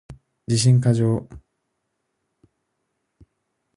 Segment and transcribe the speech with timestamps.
[0.47, 1.29] 自信過剰